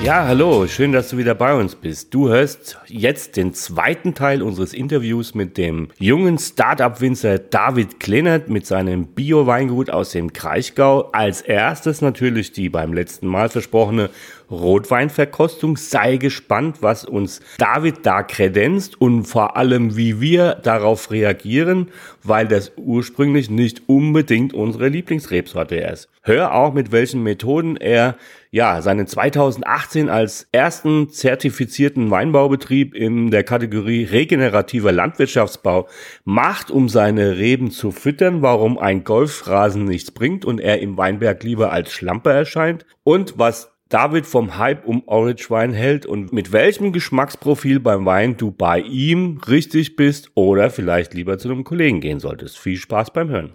[0.00, 2.14] Ja, hallo, schön, dass du wieder bei uns bist.
[2.14, 8.64] Du hörst jetzt den zweiten Teil unseres Interviews mit dem jungen Start-up-Winzer David Kleinert mit
[8.64, 11.10] seinem Bio-Weingut aus dem Kraichgau.
[11.10, 14.08] Als erstes natürlich die beim letzten Mal versprochene
[14.50, 15.76] Rotweinverkostung.
[15.76, 21.88] Sei gespannt, was uns David da kredenzt und vor allem, wie wir darauf reagieren,
[22.22, 26.08] weil das ursprünglich nicht unbedingt unsere Lieblingsrebsorte ist.
[26.22, 28.16] Hör auch, mit welchen Methoden er
[28.50, 35.86] ja, seinen 2018 als ersten zertifizierten Weinbaubetrieb in der Kategorie regenerativer Landwirtschaftsbau
[36.24, 41.42] macht, um seine Reben zu füttern, warum ein Golfrasen nichts bringt und er im Weinberg
[41.42, 46.52] lieber als Schlampe erscheint und was David vom Hype um Orange Wein hält und mit
[46.52, 52.02] welchem Geschmacksprofil beim Wein du bei ihm richtig bist oder vielleicht lieber zu einem Kollegen
[52.02, 52.58] gehen solltest.
[52.58, 53.54] Viel Spaß beim Hören.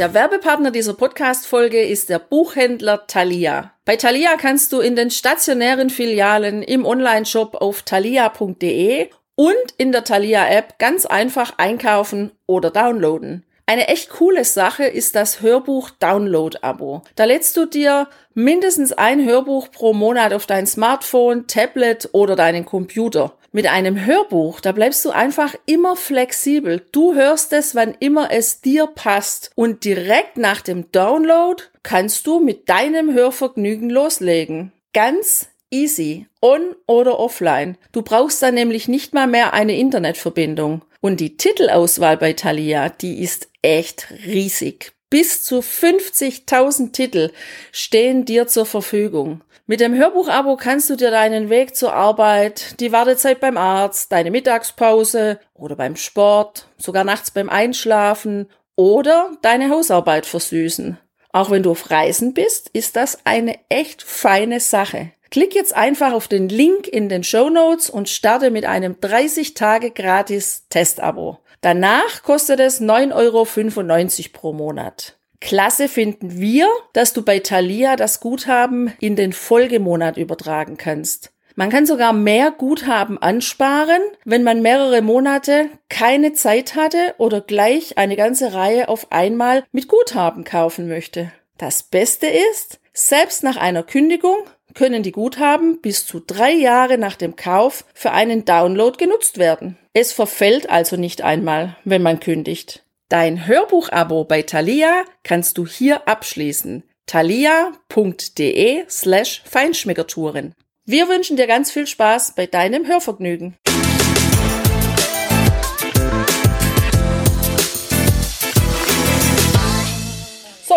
[0.00, 3.72] Der Werbepartner dieser Podcast-Folge ist der Buchhändler Thalia.
[3.84, 9.10] Bei Thalia kannst du in den stationären Filialen, im Onlineshop auf thalia.de
[9.42, 13.44] und in der Thalia-App ganz einfach einkaufen oder downloaden.
[13.66, 17.02] Eine echt coole Sache ist das Hörbuch Download-Abo.
[17.16, 22.64] Da lädst du dir mindestens ein Hörbuch pro Monat auf dein Smartphone, Tablet oder deinen
[22.64, 23.32] Computer.
[23.50, 26.86] Mit einem Hörbuch, da bleibst du einfach immer flexibel.
[26.92, 29.50] Du hörst es, wann immer es dir passt.
[29.56, 34.70] Und direkt nach dem Download kannst du mit deinem Hörvergnügen loslegen.
[34.94, 36.26] Ganz easy.
[36.40, 37.76] On oder offline.
[37.92, 40.84] Du brauchst dann nämlich nicht mal mehr eine Internetverbindung.
[41.00, 44.92] Und die Titelauswahl bei Thalia, die ist echt riesig.
[45.10, 47.32] Bis zu 50.000 Titel
[47.70, 49.42] stehen dir zur Verfügung.
[49.66, 54.30] Mit dem Hörbuch-Abo kannst du dir deinen Weg zur Arbeit, die Wartezeit beim Arzt, deine
[54.30, 60.98] Mittagspause oder beim Sport, sogar nachts beim Einschlafen oder deine Hausarbeit versüßen.
[61.32, 65.12] Auch wenn du auf Reisen bist, ist das eine echt feine Sache.
[65.32, 69.54] Klick jetzt einfach auf den Link in den Show Notes und starte mit einem 30
[69.54, 71.38] Tage gratis Testabo.
[71.62, 75.16] Danach kostet es 9,95 Euro pro Monat.
[75.40, 81.32] Klasse finden wir, dass du bei Thalia das Guthaben in den Folgemonat übertragen kannst.
[81.54, 87.96] Man kann sogar mehr Guthaben ansparen, wenn man mehrere Monate keine Zeit hatte oder gleich
[87.96, 91.32] eine ganze Reihe auf einmal mit Guthaben kaufen möchte.
[91.56, 94.36] Das Beste ist, selbst nach einer Kündigung
[94.74, 99.78] können die Guthaben bis zu drei Jahre nach dem Kauf für einen Download genutzt werden.
[99.92, 102.84] Es verfällt also nicht einmal, wenn man kündigt.
[103.08, 106.82] Dein Hörbuch-Abo bei Thalia kannst du hier abschließen.
[107.06, 110.54] thalia.de slash Feinschmeckertouren.
[110.84, 113.56] Wir wünschen dir ganz viel Spaß bei deinem Hörvergnügen.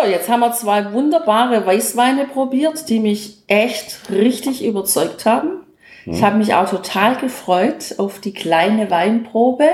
[0.06, 5.66] Jetzt haben wir zwei wunderbare Weißweine probiert, die mich echt richtig überzeugt haben.
[6.08, 9.68] Ich habe mich auch total gefreut auf die kleine Weinprobe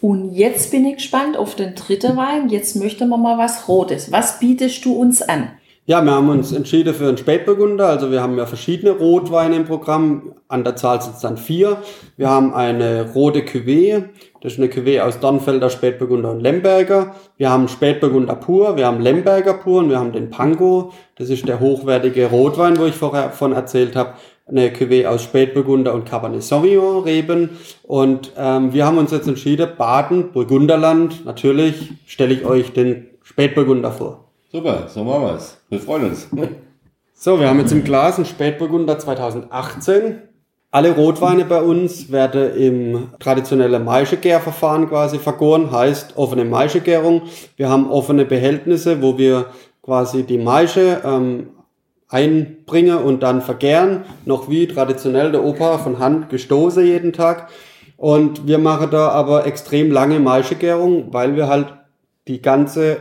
[0.00, 2.48] und jetzt bin ich gespannt auf den dritten Wein.
[2.48, 4.10] Jetzt möchten wir mal was Rotes.
[4.10, 5.52] Was bietest du uns an?
[5.88, 7.86] Ja, wir haben uns entschieden für einen Spätburgunder.
[7.86, 10.34] Also wir haben ja verschiedene Rotweine im Programm.
[10.46, 11.78] An der Zahl sind es dann vier.
[12.18, 14.04] Wir haben eine rote Cuvée.
[14.42, 17.14] Das ist eine Cuvée aus Dornfelder, Spätburgunder und Lemberger.
[17.38, 20.92] Wir haben Spätburgunder pur, wir haben Lemberger pur und wir haben den Pango.
[21.16, 24.12] Das ist der hochwertige Rotwein, wo ich vorher von erzählt habe
[24.46, 27.56] eine Cuvée aus Spätburgunder und Cabernet Sauvignon Reben.
[27.84, 33.90] Und ähm, wir haben uns jetzt entschieden, Baden, Burgunderland, natürlich stelle ich euch den Spätburgunder
[33.90, 34.27] vor.
[34.50, 35.58] Super, so machen wir es.
[35.68, 36.28] Wir freuen uns.
[37.20, 40.22] So, wir haben jetzt im Glas einen Spätburgunder 2018.
[40.70, 47.22] Alle Rotweine bei uns werden im traditionellen Maischegärverfahren quasi vergoren, heißt offene Maischegärung.
[47.56, 49.46] Wir haben offene Behältnisse, wo wir
[49.82, 51.48] quasi die Maische ähm,
[52.08, 54.04] einbringen und dann vergären.
[54.24, 57.48] Noch wie traditionell der Opa von Hand gestoßen jeden Tag.
[57.96, 61.74] Und wir machen da aber extrem lange Maischegärung, weil wir halt
[62.28, 62.98] die ganze,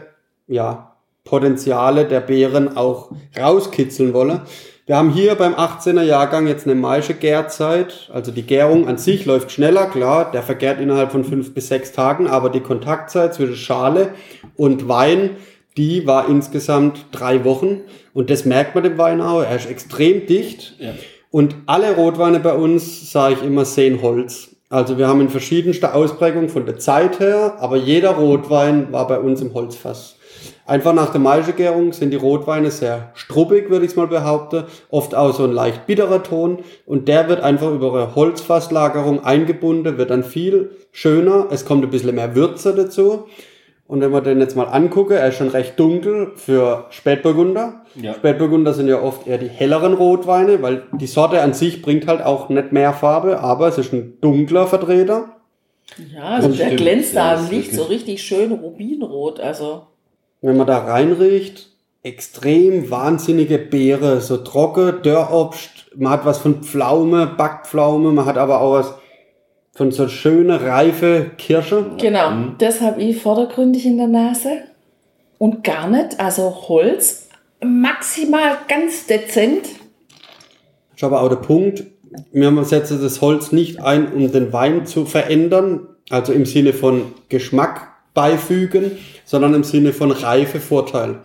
[0.48, 0.97] ja,
[1.28, 4.42] Potenziale der Beeren auch rauskitzeln wollen.
[4.86, 8.10] Wir haben hier beim 18er Jahrgang jetzt eine Maische Gärzeit.
[8.14, 11.92] Also die Gärung an sich läuft schneller, klar, der vergärt innerhalb von fünf bis sechs
[11.92, 14.14] Tagen, aber die Kontaktzeit zwischen Schale
[14.56, 15.32] und Wein,
[15.76, 17.82] die war insgesamt drei Wochen.
[18.14, 19.42] Und das merkt man dem Wein auch.
[19.42, 20.76] Er ist extrem dicht.
[20.80, 20.94] Ja.
[21.32, 24.56] Und alle Rotweine bei uns, sage ich immer, sehen Holz.
[24.70, 29.20] Also wir haben in verschiedenster Ausprägung von der Zeit her, aber jeder Rotwein war bei
[29.20, 30.17] uns im Holzfass.
[30.68, 34.66] Einfach nach der Maischegärung sind die Rotweine sehr struppig, würde ich mal behaupten.
[34.90, 36.60] Oft auch so ein leicht bitterer Ton.
[36.86, 41.48] Und der wird einfach über eine Holzfasslagerung eingebunden, wird dann viel schöner.
[41.52, 43.28] Es kommt ein bisschen mehr Würze dazu.
[43.88, 47.86] Und wenn wir den jetzt mal angucken, er ist schon recht dunkel für Spätburgunder.
[47.96, 48.14] Ja.
[48.14, 52.22] Spätburgunder sind ja oft eher die helleren Rotweine, weil die Sorte an sich bringt halt
[52.22, 55.38] auch nicht mehr Farbe, aber es ist ein dunkler Vertreter.
[56.14, 59.40] Ja, also der glänzt Ja, da im ist Licht so richtig schön rubinrot.
[59.40, 59.84] Also
[60.42, 61.70] Wenn man da reinriecht,
[62.04, 65.88] extrem wahnsinnige Beere, so trocken, Dörrobst.
[65.96, 68.94] Man hat was von Pflaume, Backpflaume, man hat aber auch was
[69.74, 71.92] von so schöne, reife Kirsche.
[72.00, 74.64] genau, das habe ich vordergründig in der Nase.
[75.38, 77.28] Und gar nicht, also Holz,
[77.64, 79.68] maximal ganz dezent.
[80.96, 81.84] ist aber auch der Punkt,
[82.32, 87.14] wir setzen das Holz nicht ein, um den Wein zu verändern, also im Sinne von
[87.30, 88.98] Geschmack beifügen,
[89.28, 91.20] sondern im Sinne von Reife Vorteil.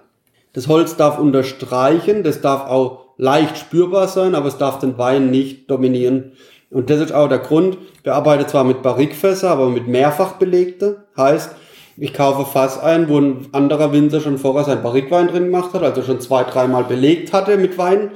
[0.53, 5.31] Das Holz darf unterstreichen, das darf auch leicht spürbar sein, aber es darf den Wein
[5.31, 6.33] nicht dominieren.
[6.69, 11.05] Und das ist auch der Grund, wir arbeiten zwar mit Barrikfässer, aber mit mehrfach belegte.
[11.17, 11.55] Heißt,
[11.97, 15.83] ich kaufe Fass ein, wo ein anderer Winzer schon vorher seinen Barrikwein drin gemacht hat,
[15.85, 18.11] also schon zwei, dreimal belegt hatte mit Wein.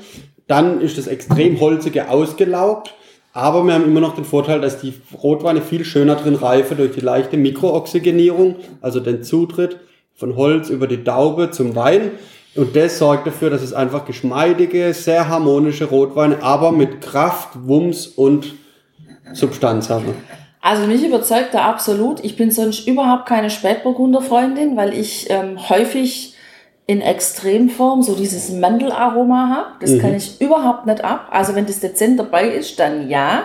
[0.48, 2.92] Dann ist das extrem holzige ausgelaugt.
[3.36, 6.92] Aber wir haben immer noch den Vorteil, dass die Rotweine viel schöner drin reifen durch
[6.92, 9.76] die leichte Mikrooxygenierung, also den Zutritt
[10.14, 12.12] von Holz über die Daube zum Wein.
[12.54, 18.06] Und das sorgt dafür, dass es einfach geschmeidige, sehr harmonische Rotweine, aber mit Kraft, Wumms
[18.06, 18.54] und
[19.34, 20.14] Substanz haben.
[20.62, 22.24] Also mich überzeugt er absolut.
[22.24, 26.35] Ich bin sonst überhaupt keine Spätburgunder-Freundin, weil ich ähm, häufig
[26.86, 29.70] in Extremform so dieses Mandelaroma habe.
[29.80, 31.28] Das kann ich überhaupt nicht ab.
[31.30, 33.44] Also wenn das dezent dabei ist, dann ja.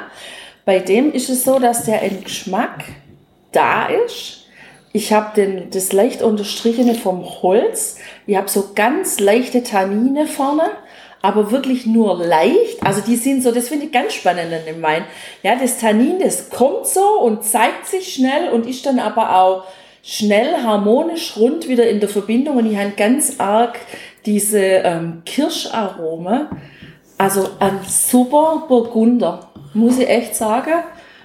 [0.64, 2.84] Bei dem ist es so, dass der im Geschmack
[3.52, 4.46] da ist.
[4.94, 7.98] Ich habe den das leicht unterstrichene vom Holz.
[8.28, 10.70] Ich habe so ganz leichte Tannine vorne,
[11.24, 12.84] aber wirklich nur leicht.
[12.84, 15.06] Also die sind so, das finde ich ganz spannend an dem Wein.
[15.42, 19.64] Ja, das Tannin, das kommt so und zeigt sich schnell und ist dann aber auch
[20.04, 22.58] schnell, harmonisch, rund wieder in der Verbindung.
[22.58, 23.80] Und ich habe ganz arg
[24.26, 26.50] diese ähm, Kirscharome.
[27.18, 30.84] Also ein super Burgunder, muss ich echt sagen.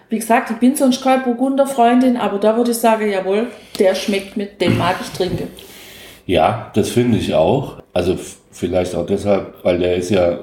[0.08, 4.36] Wie gesagt, ich bin sonst keine Burgunder-Freundin, aber da würde ich sagen, jawohl, der schmeckt
[4.36, 5.48] mit, den mag ich trinken.
[6.26, 7.82] Ja, das finde ich auch.
[7.92, 8.16] Also
[8.52, 10.40] vielleicht auch deshalb, weil der ist ja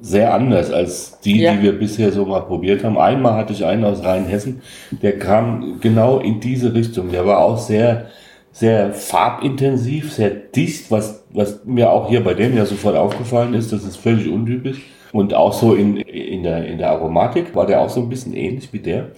[0.00, 1.54] sehr anders als die, Ja.
[1.54, 2.98] die wir bisher so mal probiert haben.
[2.98, 4.60] Einmal hatte ich einen aus Rheinhessen,
[5.02, 7.10] der kam genau in diese Richtung.
[7.10, 8.06] Der war auch sehr,
[8.52, 13.72] sehr farbintensiv, sehr dicht, was, was mir auch hier bei dem ja sofort aufgefallen ist.
[13.72, 14.78] Das ist völlig untypisch.
[15.12, 18.34] Und auch so in, in, der, in der Aromatik war der auch so ein bisschen
[18.34, 19.12] ähnlich wie der.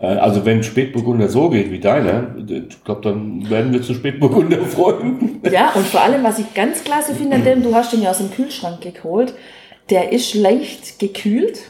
[0.00, 4.58] Äh, Also wenn Spätburgunder so geht wie deiner, ich glaube, dann werden wir zu Spätburgunder
[4.64, 5.40] Freunden.
[5.50, 8.10] Ja, und vor allem, was ich ganz klasse finde an dem, du hast den ja
[8.10, 9.34] aus dem Kühlschrank geholt,
[9.90, 11.60] der ist leicht gekühlt.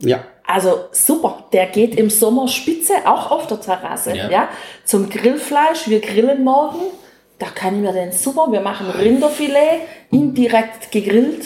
[0.00, 0.24] Ja.
[0.44, 4.14] Also super, der geht im Sommer spitze, auch auf der Terrasse.
[4.16, 4.30] Ja.
[4.30, 4.48] Ja.
[4.84, 6.80] Zum Grillfleisch, wir grillen morgen,
[7.38, 9.80] da kann ich mir den super, wir machen Rinderfilet,
[10.10, 11.44] indirekt gegrillt.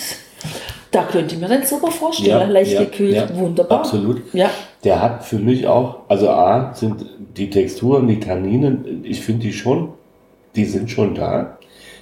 [0.90, 3.80] Da könnte ich mir den super vorstellen, leicht gekühlt, wunderbar.
[3.80, 4.22] Absolut.
[4.32, 4.50] Ja,
[4.82, 7.04] Der hat für mich auch, also A, sind
[7.36, 9.92] die Texturen, die Tanninen, ich finde die schon,
[10.54, 11.58] die sind schon da.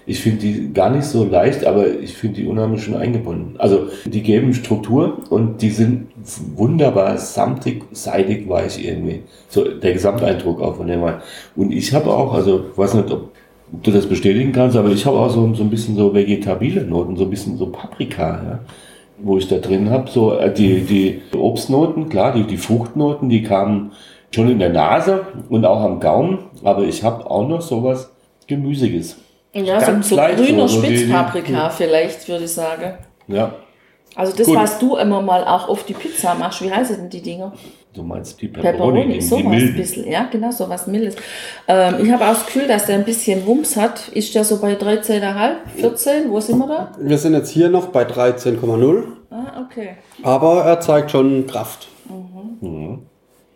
[0.06, 3.54] Ich finde die gar nicht so leicht, aber ich finde die unheimlich schon eingebunden.
[3.58, 6.08] Also die geben Struktur und die sind
[6.56, 9.22] wunderbar samtig, seidig, weich irgendwie.
[9.48, 11.16] So der Gesamteindruck auch von dem Wein.
[11.56, 13.30] Und ich habe auch, also ich weiß nicht, ob,
[13.72, 16.84] ob du das bestätigen kannst, aber ich habe auch so, so ein bisschen so vegetabile
[16.84, 18.60] Noten, so ein bisschen so Paprika, ja
[19.18, 20.10] wo ich da drin habe.
[20.10, 23.92] So äh, die, die Obstnoten, klar, die, die Fruchtnoten, die kamen
[24.34, 28.10] schon in der Nase und auch am Gaumen, aber ich habe auch noch sowas
[28.46, 29.16] Gemüsiges.
[29.54, 32.94] Ja so, Ganz so leicht grüner so, so die- Spitzpaprika vielleicht, würde ich sagen.
[33.28, 33.54] Ja,
[34.16, 34.56] Also das, Gut.
[34.56, 37.52] was du immer mal auch auf die Pizza machst, wie heißen denn die Dinger?
[37.94, 41.14] du meinst die Peperoni, Pepperoni, die sowas ein bisschen, ja, genau, sowas Mildes.
[41.68, 44.08] Ähm, ich habe auch das Gefühl, dass der ein bisschen Wumms hat.
[44.08, 46.28] Ist der so bei 13,5, 14?
[46.28, 46.90] Wo sind wir da?
[46.98, 49.90] Wir sind jetzt hier noch bei 13,0, Ah, okay.
[50.24, 51.86] aber er zeigt schon Kraft.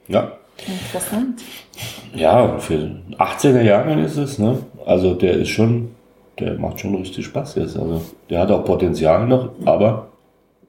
[0.06, 0.32] Ja.
[0.66, 1.42] Interessant.
[2.14, 4.58] ja, für 18er Jahrgang ist es, ne?
[4.84, 5.90] Also der ist schon,
[6.38, 7.76] der macht schon richtig Spaß jetzt.
[7.76, 10.08] Also der hat auch Potenzial noch, aber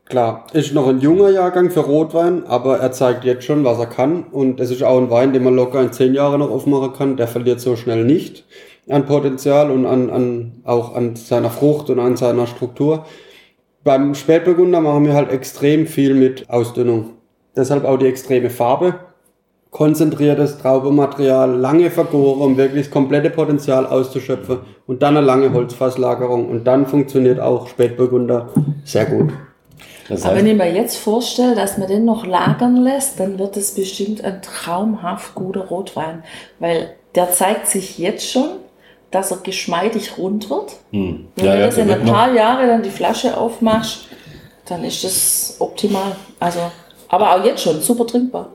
[0.06, 3.86] Klar, ist noch ein junger Jahrgang für Rotwein, aber er zeigt jetzt schon, was er
[3.86, 4.24] kann.
[4.24, 7.16] Und es ist auch ein Wein, den man locker in 10 Jahren noch aufmachen kann.
[7.16, 8.44] Der verliert so schnell nicht.
[8.90, 13.06] an Potenzial und an, an, auch an seiner Frucht und an seiner Struktur.
[13.84, 17.12] Beim Spätburgunder machen wir halt extrem viel mit Ausdünnung.
[17.56, 18.96] Deshalb auch die extreme Farbe.
[19.72, 26.50] Konzentriertes Traubematerial, lange vergoren, um wirklich das komplette Potenzial auszuschöpfen und dann eine lange Holzfasslagerung
[26.50, 28.50] und dann funktioniert auch Spätburgunder
[28.84, 29.32] sehr gut.
[30.10, 33.38] Das heißt, Aber wenn ich mir jetzt vorstelle, dass man den noch lagern lässt, dann
[33.38, 36.24] wird es bestimmt ein traumhaft guter Rotwein,
[36.58, 38.50] weil der zeigt sich jetzt schon,
[39.12, 40.78] dass er geschmeidig rund wird.
[40.92, 41.28] Hm.
[41.36, 44.08] Wenn ja, du das ja, in ein paar Jahre dann die Flasche aufmachst,
[44.66, 46.16] dann ist das optimal.
[46.40, 46.60] Also,
[47.08, 48.50] aber auch jetzt schon super trinkbar.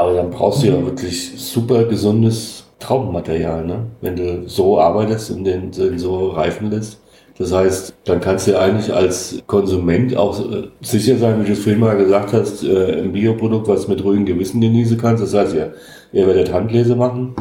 [0.00, 3.84] Aber dann brauchst du ja wirklich super gesundes Traubenmaterial, ne?
[4.00, 6.98] wenn du so arbeitest und den, den so reifen lässt.
[7.36, 11.58] Das heißt, dann kannst du eigentlich als Konsument auch äh, sicher sein, wie du es
[11.58, 15.22] vorhin mal gesagt hast, äh, ein Bioprodukt, was du mit ruhigem Gewissen genießen kannst.
[15.22, 15.74] Das heißt, ihr,
[16.12, 17.34] ihr werdet Handlese machen.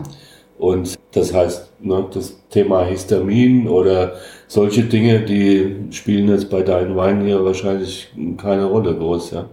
[0.57, 4.15] Und das heißt, ne, das Thema Histamin oder
[4.47, 9.45] solche Dinge, die spielen jetzt bei deinen Weinen hier wahrscheinlich keine Rolle groß, ja.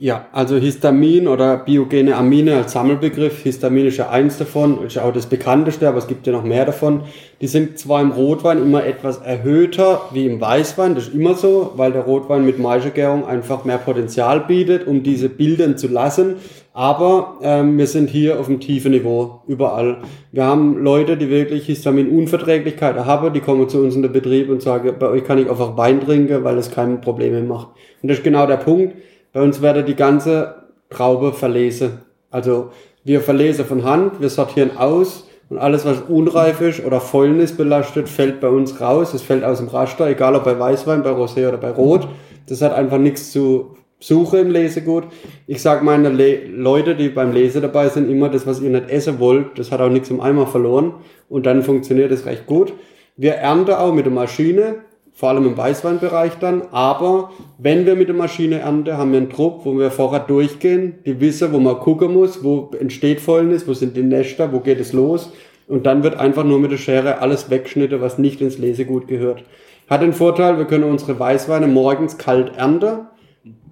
[0.00, 3.42] Ja, also Histamin oder biogene Amine als Sammelbegriff.
[3.42, 6.44] Histamin ist ja eins davon, ist ja auch das bekannteste, aber es gibt ja noch
[6.44, 7.02] mehr davon.
[7.40, 11.72] Die sind zwar im Rotwein immer etwas erhöhter wie im Weißwein, das ist immer so,
[11.74, 16.36] weil der Rotwein mit Maischegärung einfach mehr Potenzial bietet, um diese bilden zu lassen.
[16.72, 20.02] Aber ähm, wir sind hier auf einem tiefen Niveau, überall.
[20.30, 24.62] Wir haben Leute, die wirklich Histaminunverträglichkeit haben, die kommen zu uns in den Betrieb und
[24.62, 27.70] sagen, bei euch kann ich einfach Wein trinken, weil es keine Probleme macht.
[28.00, 28.94] Und das ist genau der Punkt
[29.38, 32.00] bei uns werde die ganze Traube verlesen.
[32.28, 32.72] Also
[33.04, 38.08] wir verlesen von Hand, wir sortieren aus und alles, was unreif ist oder Fäulnis belastet,
[38.08, 39.14] fällt bei uns raus.
[39.14, 42.08] Es fällt aus dem Raster, egal ob bei Weißwein, bei Rosé oder bei Rot.
[42.48, 45.04] Das hat einfach nichts zu suchen im Lesegut.
[45.46, 48.90] Ich sage meine Le Leute, die beim Lese dabei sind, immer das, was ihr nicht
[48.90, 50.94] essen wollt, das hat auch nichts im Eimer verloren
[51.28, 52.72] und dann funktioniert es recht gut.
[53.16, 54.80] Wir ernten auch mit der Maschine
[55.18, 56.62] vor allem im Weißweinbereich dann.
[56.70, 61.00] Aber wenn wir mit der Maschine ernten, haben wir einen Druck, wo wir vorher durchgehen,
[61.04, 64.78] die wissen, wo man gucken muss, wo entsteht Fäulnis, wo sind die Nester, wo geht
[64.78, 65.32] es los.
[65.66, 69.42] Und dann wird einfach nur mit der Schere alles weggeschnitten, was nicht ins Lesegut gehört.
[69.90, 73.08] Hat den Vorteil, wir können unsere Weißweine morgens kalt ernten,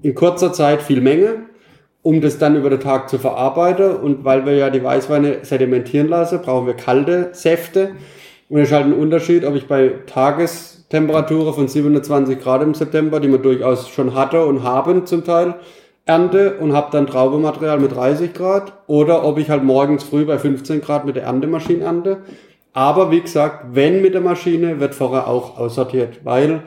[0.02, 1.44] in kurzer Zeit viel Menge,
[2.02, 3.94] um das dann über den Tag zu verarbeiten.
[3.94, 7.92] Und weil wir ja die Weißweine sedimentieren lassen, brauchen wir kalte Säfte.
[8.48, 12.74] Und es ist halt ein Unterschied, ob ich bei Tages Temperaturen von 27 Grad im
[12.74, 15.54] September, die man durchaus schon hatte und haben zum Teil,
[16.04, 20.38] ernte und habe dann Traubematerial mit 30 Grad oder ob ich halt morgens früh bei
[20.38, 22.18] 15 Grad mit der Erntemaschine ernte.
[22.72, 26.62] Aber wie gesagt, wenn mit der Maschine, wird vorher auch aussortiert, weil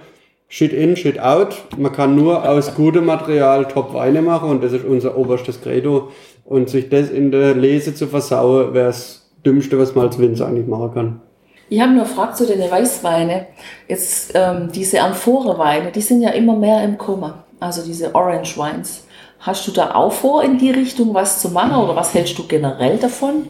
[0.52, 1.64] Shit in, Shit out.
[1.78, 6.10] Man kann nur aus gutem Material Top-Weine machen und das ist unser oberstes Credo.
[6.44, 10.48] Und sich das in der Lese zu versauen, wäre das Dümmste, was man als Winzer
[10.48, 11.22] eigentlich machen kann.
[11.70, 13.46] Ich habe nur gefragt zu den Weißweine.
[13.88, 17.34] Jetzt ähm, diese Amphore-Weine, die sind ja immer mehr im Kommen.
[17.60, 19.04] Also diese Orange Wines.
[19.40, 22.48] Hast du da auch vor, in die Richtung was zu machen oder was hältst du
[22.48, 23.50] generell davon?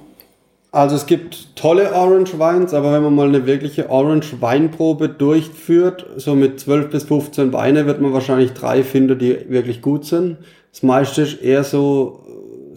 [0.71, 6.05] Also es gibt tolle Orange Wines, aber wenn man mal eine wirkliche Orange Weinprobe durchführt,
[6.17, 10.37] so mit 12 bis 15 Weine, wird man wahrscheinlich drei finden, die wirklich gut sind.
[10.71, 12.19] Das meiste ist eher so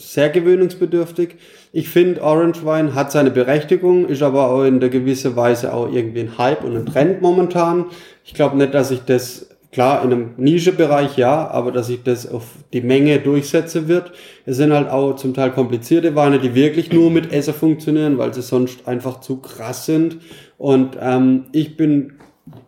[0.02, 1.36] sehr gewöhnungsbedürftig.
[1.72, 5.90] Ich finde, Orange Wein hat seine Berechtigung, ist aber auch in der gewisser Weise auch
[5.90, 7.86] irgendwie ein Hype und ein Trend momentan.
[8.24, 12.30] Ich glaube nicht, dass ich das, klar, in einem Nischebereich ja, aber dass ich das
[12.30, 14.12] auf die Menge durchsetzen wird.
[14.44, 18.34] Es sind halt auch zum Teil komplizierte Weine, die wirklich nur mit Esser funktionieren, weil
[18.34, 20.18] sie sonst einfach zu krass sind.
[20.58, 22.14] Und ähm, ich bin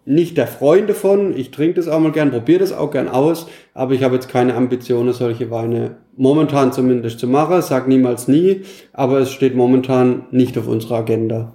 [0.05, 1.37] nicht der Freund davon.
[1.37, 4.29] Ich trinke das auch mal gern, probiere das auch gern aus, aber ich habe jetzt
[4.29, 7.62] keine Ambitionen, solche Weine momentan zumindest zu machen.
[7.62, 11.52] Sag niemals nie, aber es steht momentan nicht auf unserer Agenda.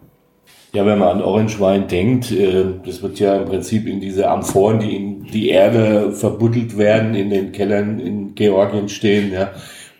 [0.71, 4.29] Ja, wenn man an Orange Wein denkt, äh, das wird ja im Prinzip in diese
[4.29, 9.51] Amphoren, die in die Erde verbuddelt werden, in den Kellern in Georgien stehen, ja.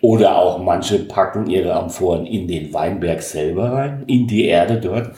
[0.02, 5.12] Oder auch manche packen ihre Amphoren in den Weinberg selber rein, in die Erde dort.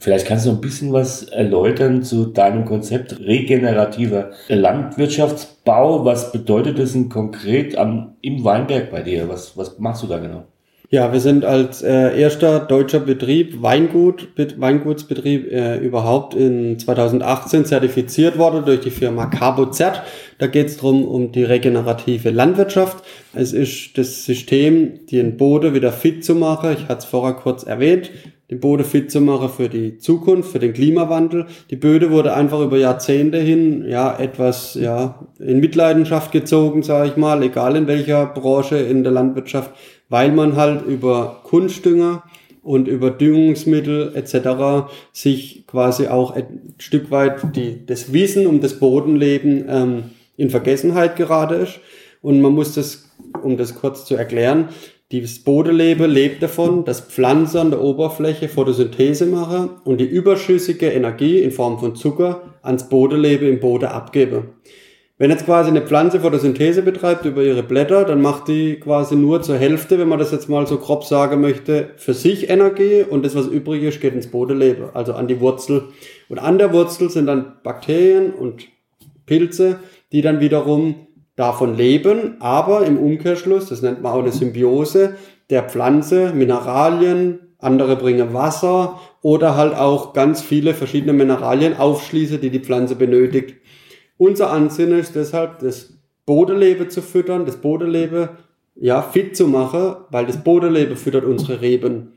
[0.00, 6.04] Vielleicht kannst du ein bisschen was erläutern zu deinem Konzept regenerativer Landwirtschaftsbau.
[6.04, 9.28] Was bedeutet das denn konkret am, im Weinberg bei dir?
[9.28, 10.44] Was, was machst du da genau?
[10.90, 18.38] Ja, wir sind als äh, erster deutscher Betrieb, Weingut, Weingutsbetrieb äh, überhaupt in 2018 zertifiziert
[18.38, 20.02] worden durch die Firma CarboZert.
[20.38, 23.04] Da geht es darum, um die regenerative Landwirtschaft.
[23.34, 26.72] Es ist das System, den Boden wieder fit zu machen.
[26.72, 28.10] Ich hatte es vorher kurz erwähnt
[28.50, 31.46] den Boden fit zu machen für die Zukunft, für den Klimawandel.
[31.70, 37.16] Die Böde wurde einfach über Jahrzehnte hin ja etwas ja in Mitleidenschaft gezogen, sage ich
[37.16, 39.72] mal, egal in welcher Branche in der Landwirtschaft,
[40.08, 42.22] weil man halt über Kunstdünger
[42.62, 44.90] und über Düngungsmittel etc.
[45.12, 50.02] sich quasi auch ein Stück weit die, das Wissen um das Bodenleben ähm,
[50.36, 51.80] in Vergessenheit gerade ist.
[52.20, 53.10] Und man muss das,
[53.42, 54.68] um das kurz zu erklären,
[55.10, 61.38] das Bodenlebe lebt davon, dass Pflanzen an der Oberfläche Photosynthese machen und die überschüssige Energie
[61.38, 64.50] in Form von Zucker ans Bodenlebe im Boden abgeben.
[65.16, 69.40] Wenn jetzt quasi eine Pflanze Photosynthese betreibt über ihre Blätter, dann macht die quasi nur
[69.40, 73.24] zur Hälfte, wenn man das jetzt mal so grob sagen möchte, für sich Energie und
[73.24, 75.84] das, was übrig ist, geht ins Bodenlebe, also an die Wurzel.
[76.28, 78.68] Und an der Wurzel sind dann Bakterien und
[79.24, 79.80] Pilze,
[80.12, 81.06] die dann wiederum
[81.38, 85.14] davon leben, aber im Umkehrschluss, das nennt man auch eine Symbiose,
[85.50, 92.50] der Pflanze Mineralien, andere bringen Wasser oder halt auch ganz viele verschiedene Mineralien aufschließen, die
[92.50, 93.54] die Pflanze benötigt.
[94.16, 95.94] Unser Ansinnen ist deshalb, das
[96.26, 98.30] Bodenlebe zu füttern, das Bodenlebe
[98.74, 102.14] ja, fit zu machen, weil das Bodenlebe füttert unsere Reben.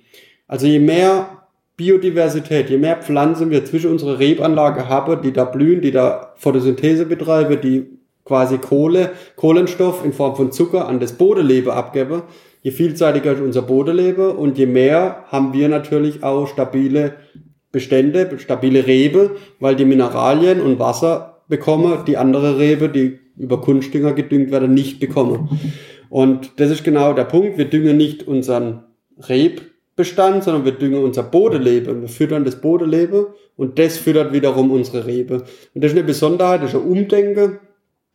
[0.48, 1.48] Also je mehr
[1.78, 7.06] Biodiversität, je mehr Pflanzen wir zwischen unserer Rebanlage haben, die da blühen, die da Photosynthese
[7.06, 12.24] betreiben, die quasi Kohle, Kohlenstoff in Form von Zucker an das Bodenlebe abgeben,
[12.62, 17.16] je vielseitiger ist unser Bodenlebe und je mehr haben wir natürlich auch stabile
[17.72, 24.14] Bestände, stabile Rebe, weil die Mineralien und Wasser bekomme, die andere Rebe, die über Kunstdünger
[24.14, 25.50] gedüngt werden, nicht bekomme.
[26.10, 27.58] Und das ist genau der Punkt.
[27.58, 28.84] Wir düngen nicht unseren
[29.18, 32.02] Rebbestand, sondern wir düngen unser Bodenlebe.
[32.02, 35.44] Wir füttern das Bodenlebe und das füttert wiederum unsere Rebe.
[35.74, 37.60] Und das ist eine Besonderheit, das ist ein Umdenken.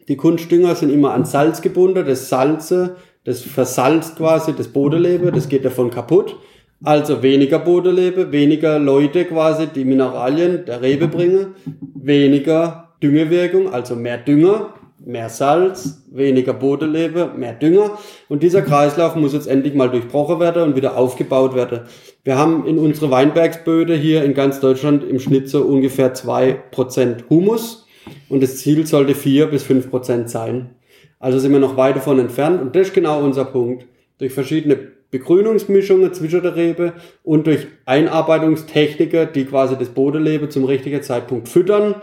[0.08, 2.06] Die Kunstdünger sind immer an Salz gebunden.
[2.06, 6.36] Das Salze, das versalzt quasi das Bodenlebe, das geht davon kaputt.
[6.84, 11.54] Also weniger Bodenlebe, weniger Leute quasi, die Mineralien der Rebe bringen,
[11.94, 17.92] weniger Düngewirkung, also mehr Dünger, mehr Salz, weniger Bodenlebe, mehr Dünger.
[18.28, 21.80] Und dieser Kreislauf muss jetzt endlich mal durchbrochen werden und wieder aufgebaut werden.
[22.25, 27.25] Wir haben in unsere Weinbergsböde hier in ganz Deutschland im Schnitt so ungefähr zwei Prozent
[27.30, 27.86] Humus.
[28.28, 30.70] Und das Ziel sollte vier bis fünf Prozent sein.
[31.18, 32.60] Also sind wir noch weit davon entfernt.
[32.60, 33.86] Und das ist genau unser Punkt.
[34.18, 34.76] Durch verschiedene
[35.10, 41.97] Begrünungsmischungen zwischen der Rebe und durch Einarbeitungstechniker, die quasi das Bodenlebe zum richtigen Zeitpunkt füttern,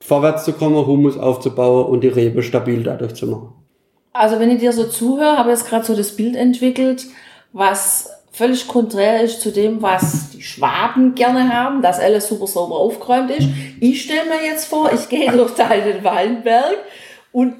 [0.00, 3.52] vorwärts zu kommen, Humus aufzubauen und die Rebe stabil dadurch zu machen.
[4.12, 7.06] Also wenn ich dir so zuhöre, habe ich jetzt gerade so das Bild entwickelt,
[7.52, 12.76] was völlig konträr ist zu dem, was die Schwaben gerne haben, dass alles super sauber
[12.76, 13.48] aufgeräumt ist.
[13.80, 16.76] Ich stelle mir jetzt vor, ich gehe durch den Weinberg
[17.32, 17.54] und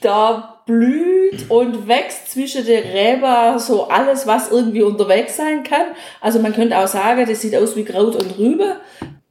[0.00, 5.88] da blüht und wächst zwischen den Reben so alles, was irgendwie unterwegs sein kann.
[6.22, 8.76] Also man könnte auch sagen, das sieht aus wie Kraut und Rübe.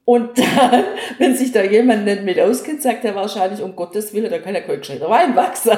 [0.06, 0.84] Und dann,
[1.18, 4.54] wenn sich da jemand nicht mit auskennt, sagt er wahrscheinlich, um Gottes Willen, da kann
[4.54, 5.78] ja kein gescheiter Wein wachsen.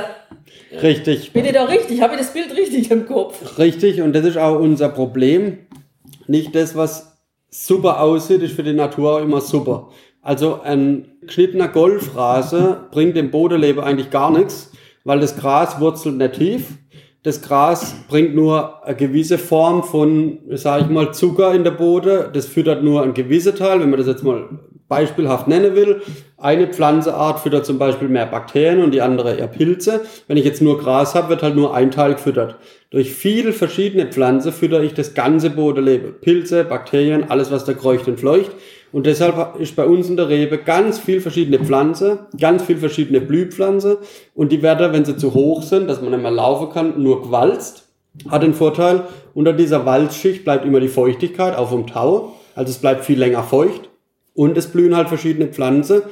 [0.81, 1.31] Richtig.
[1.31, 2.01] Bin ich da richtig?
[2.01, 3.57] Habe ich das Bild richtig im Kopf?
[3.57, 5.59] Richtig, und das ist auch unser Problem.
[6.27, 7.17] Nicht das, was
[7.49, 9.89] super aussieht, ist für die Natur auch immer super.
[10.21, 14.71] Also ein geschnittener Golfrase bringt dem Bodenleben eigentlich gar nichts,
[15.03, 16.69] weil das Gras wurzelt nicht tief
[17.25, 22.25] das Gras bringt nur eine gewisse Form von, sage ich mal, Zucker in der Boden.
[22.33, 24.47] Das füttert nur ein gewisser Teil, wenn man das jetzt mal
[24.87, 26.03] beispielhaft nennen will.
[26.37, 30.01] Eine Pflanzeart füttert zum Beispiel mehr Bakterien und die andere eher Pilze.
[30.27, 32.57] Wenn ich jetzt nur Gras habe, wird halt nur ein Teil gefüttert.
[32.91, 36.13] Durch viele verschiedene Pflanzen fütter ich das ganze Bodenleben.
[36.21, 38.51] Pilze, Bakterien, alles was da kreucht und fleucht.
[38.95, 43.19] Und deshalb ist bei uns in der Rebe ganz viel verschiedene Pflanzen, ganz viel verschiedene
[43.19, 43.97] Blühpflanzen.
[44.33, 47.23] Und die werden, wenn sie zu hoch sind, dass man nicht mehr laufen kann, nur
[47.23, 47.89] gewalzt.
[48.29, 49.03] Hat den Vorteil,
[49.33, 52.35] unter dieser Walzschicht bleibt immer die Feuchtigkeit, auch vom Tau.
[52.55, 53.89] Also es bleibt viel länger feucht.
[54.33, 56.03] Und es blühen halt verschiedene Pflanzen,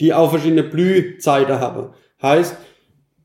[0.00, 1.90] die auch verschiedene Blühzeiten haben.
[2.20, 2.56] Heißt,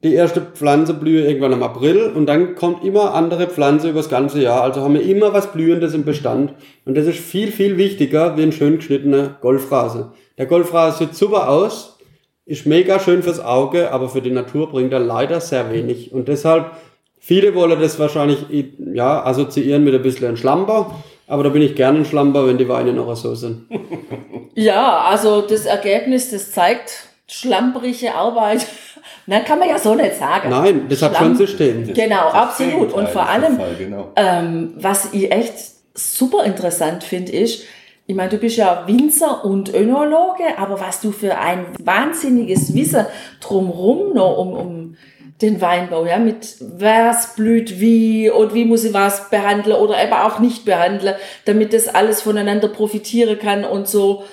[0.04, 4.10] die erste Pflanze blühe irgendwann im April und dann kommt immer andere Pflanze über das
[4.10, 4.62] ganze Jahr.
[4.62, 6.54] Also haben wir immer was Blühendes im Bestand.
[6.86, 10.12] Und das ist viel, viel wichtiger wie ein schön geschnittener Golfrase.
[10.38, 11.98] Der Golfrase sieht super aus,
[12.46, 16.12] ist mega schön fürs Auge, aber für die Natur bringt er leider sehr wenig.
[16.14, 16.72] Und deshalb,
[17.18, 18.46] viele wollen das wahrscheinlich
[18.94, 20.96] ja, assoziieren mit ein bisschen Schlamper.
[21.26, 23.66] Aber da bin ich gerne ein Schlamper, wenn die Weine noch so sind.
[24.60, 28.66] Ja, also das Ergebnis, das zeigt schlamperige Arbeit
[29.26, 30.50] na, kann man ja so nicht sagen.
[30.50, 31.93] Nein, das hat schon zu stehen.
[31.93, 32.93] Genau, absolut.
[32.93, 34.12] Und vor allem, genau.
[34.15, 35.54] ähm, was ich echt
[35.93, 37.63] super interessant finde, ist,
[38.10, 43.06] ich meine, du bist ja Winzer und Önologe, aber was du für ein wahnsinniges Wissen
[43.41, 44.98] drumherum noch um, um
[45.41, 50.13] den Weinbau, ja, mit was blüht wie und wie muss ich was behandeln oder eben
[50.13, 51.15] auch nicht behandeln,
[51.46, 54.24] damit das alles voneinander profitieren kann und so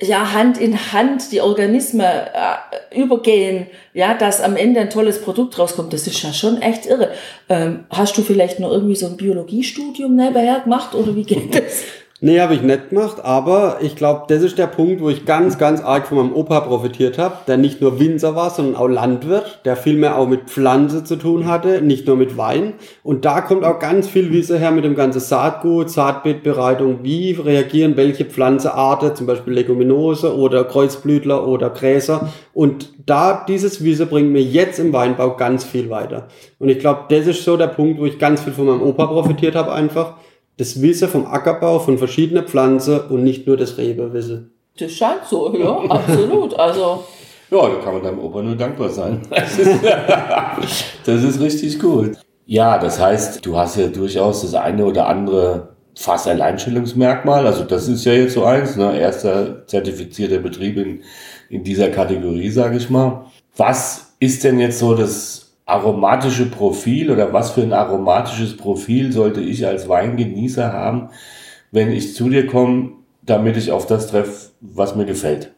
[0.00, 5.58] ja, Hand in Hand die Organismen äh, übergehen, ja, dass am Ende ein tolles Produkt
[5.58, 7.12] rauskommt, das ist ja schon echt irre.
[7.48, 11.84] Ähm, hast du vielleicht noch irgendwie so ein Biologiestudium nebenher gemacht oder wie geht das?
[12.26, 15.58] Nee, habe ich nicht gemacht, aber ich glaube, das ist der Punkt, wo ich ganz,
[15.58, 19.60] ganz arg von meinem Opa profitiert habe, der nicht nur Winzer war, sondern auch Landwirt,
[19.66, 22.76] der viel mehr auch mit Pflanze zu tun hatte, nicht nur mit Wein.
[23.02, 27.98] Und da kommt auch ganz viel Wissen her mit dem ganzen Saatgut, Saatbeetbereitung, wie reagieren
[27.98, 32.32] welche Pflanzenarten, zum Beispiel Leguminose oder Kreuzblütler oder Gräser.
[32.54, 36.28] Und da, dieses Wissen bringt mir jetzt im Weinbau ganz viel weiter.
[36.58, 39.08] Und ich glaube, das ist so der Punkt, wo ich ganz viel von meinem Opa
[39.08, 40.14] profitiert habe einfach
[40.56, 44.52] das Wissen vom Ackerbau, von verschiedenen Pflanzen und nicht nur das Rebewissen.
[44.78, 46.54] Das scheint so, ja, absolut.
[46.58, 47.04] Also.
[47.50, 49.20] Ja, da kann man deinem Opa nur dankbar sein.
[49.30, 49.80] Das ist,
[51.04, 52.12] das ist richtig gut.
[52.46, 57.46] Ja, das heißt, du hast ja durchaus das eine oder andere fast Alleinstellungsmerkmal.
[57.46, 58.98] Also das ist ja jetzt so eins, ne?
[58.98, 61.02] erster zertifizierter Betrieb in,
[61.48, 63.26] in dieser Kategorie, sage ich mal.
[63.56, 69.40] Was ist denn jetzt so das aromatische Profil oder was für ein aromatisches Profil sollte
[69.40, 71.08] ich als Weingenießer haben,
[71.70, 75.54] wenn ich zu dir komme, damit ich auf das treffe, was mir gefällt?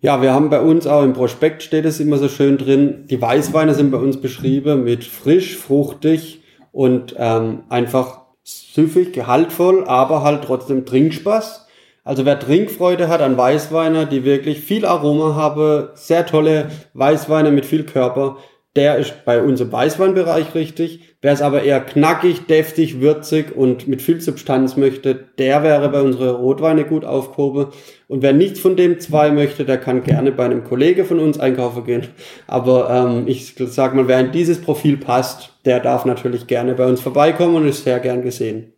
[0.00, 3.06] Ja, wir haben bei uns auch im Prospekt steht es immer so schön drin.
[3.08, 10.22] Die Weißweine sind bei uns beschrieben mit frisch, fruchtig und ähm, einfach süffig, gehaltvoll, aber
[10.22, 11.66] halt trotzdem Trinkspaß.
[12.02, 17.64] Also wer Trinkfreude hat an Weißweine, die wirklich viel Aroma haben, sehr tolle Weißweine mit
[17.64, 18.36] viel Körper,
[18.76, 21.16] der ist bei uns im Weißweinbereich richtig.
[21.22, 26.02] Wer es aber eher knackig, deftig, würzig und mit viel Substanz möchte, der wäre bei
[26.02, 27.68] unseren Rotweine gut aufgehoben.
[28.08, 31.38] Und wer nichts von dem zwei möchte, der kann gerne bei einem Kollege von uns
[31.38, 32.08] einkaufen gehen.
[32.46, 36.86] Aber ähm, ich sag mal, wer in dieses Profil passt, der darf natürlich gerne bei
[36.86, 38.72] uns vorbeikommen und ist sehr gern gesehen.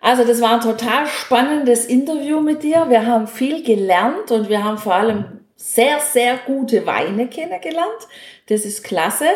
[0.00, 2.86] Also das war ein total spannendes Interview mit dir.
[2.90, 5.24] Wir haben viel gelernt und wir haben vor allem
[5.56, 8.08] sehr, sehr gute Weine kennengelernt.
[8.48, 9.26] Das ist klasse.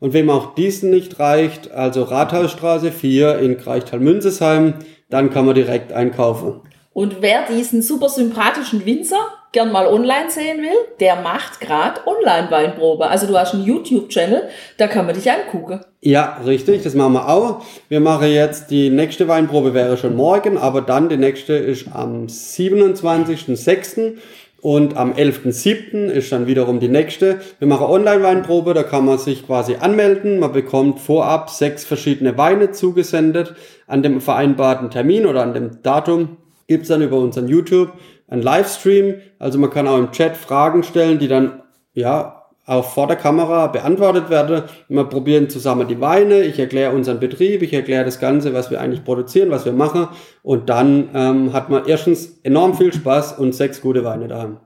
[0.00, 4.76] Und wem auch diesen nicht reicht, also Rathausstraße 4 in Kreichtal-Münzesheim,
[5.10, 6.62] dann kann man direkt einkaufen.
[6.92, 9.20] Und wer diesen super sympathischen Winzer
[9.52, 13.06] gern mal online sehen will, der macht gerade Online-Weinprobe.
[13.06, 15.80] Also du hast einen YouTube-Channel, da kann man dich angucken.
[16.00, 17.62] Ja, richtig, das machen wir auch.
[17.88, 22.26] Wir machen jetzt, die nächste Weinprobe wäre schon morgen, aber dann die nächste ist am
[22.26, 24.16] 27.06.
[24.62, 26.06] Und am 11.07.
[26.06, 27.40] ist dann wiederum die nächste.
[27.58, 30.38] Wir machen Online-Weinprobe, da kann man sich quasi anmelden.
[30.38, 33.56] Man bekommt vorab sechs verschiedene Weine zugesendet.
[33.88, 36.36] An dem vereinbarten Termin oder an dem Datum
[36.68, 37.90] gibt's dann über unseren YouTube
[38.32, 39.20] einen Livestream.
[39.38, 43.66] Also man kann auch im Chat Fragen stellen, die dann ja auch vor der Kamera
[43.66, 44.62] beantwortet werden.
[44.88, 48.80] Wir probieren zusammen die Weine, ich erkläre unseren Betrieb, ich erkläre das Ganze, was wir
[48.80, 50.08] eigentlich produzieren, was wir machen.
[50.42, 54.58] Und dann ähm, hat man erstens enorm viel Spaß und sechs gute Weine daheim.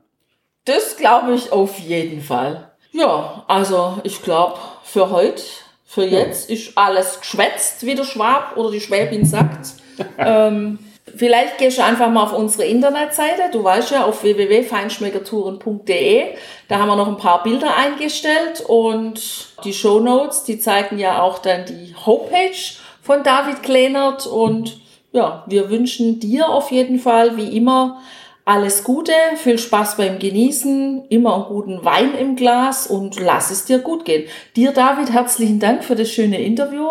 [0.66, 2.70] Das glaube ich auf jeden Fall.
[2.92, 5.42] Ja, also ich glaube, für heute,
[5.85, 9.74] für jetzt ist alles geschwätzt, wie der Schwab oder die Schwäbin sagt.
[10.18, 10.79] ähm,
[11.14, 13.42] Vielleicht gehst du einfach mal auf unsere Internetseite.
[13.53, 16.25] Du weißt ja, auf www.feinschmeckertouren.de.
[16.69, 21.23] Da haben wir noch ein paar Bilder eingestellt und die Show Notes, die zeigen ja
[21.23, 24.27] auch dann die Homepage von David Kleinert.
[24.27, 24.81] Und
[25.12, 28.03] ja, wir wünschen dir auf jeden Fall wie immer
[28.45, 33.64] alles Gute, viel Spaß beim Genießen, immer einen guten Wein im Glas und lass es
[33.64, 34.29] dir gut gehen.
[34.55, 36.87] Dir, David, herzlichen Dank für das schöne Interview.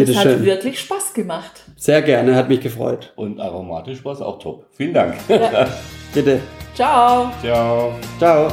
[0.00, 0.32] Bitte das schön.
[0.32, 1.62] hat wirklich Spaß gemacht.
[1.76, 3.12] Sehr gerne, hat mich gefreut.
[3.16, 4.66] Und aromatisch war es auch top.
[4.72, 5.14] Vielen Dank.
[5.28, 5.68] Ja.
[6.14, 6.40] Bitte.
[6.74, 7.30] Ciao.
[7.42, 7.94] Ciao.
[8.18, 8.52] Ciao.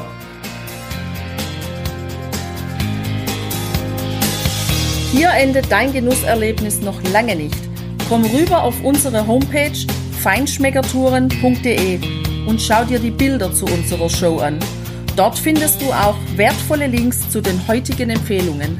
[5.12, 7.58] Hier endet dein Genusserlebnis noch lange nicht.
[8.10, 9.72] Komm rüber auf unsere Homepage
[10.22, 12.00] feinschmeckertouren.de
[12.48, 14.60] und schau dir die Bilder zu unserer Show an.
[15.16, 18.80] Dort findest du auch wertvolle Links zu den heutigen Empfehlungen.